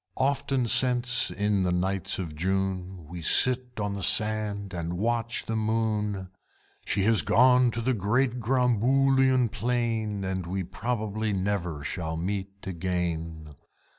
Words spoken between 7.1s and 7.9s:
gone to